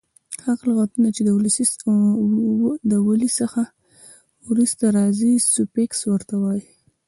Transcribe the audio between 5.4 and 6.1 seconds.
سوفیکس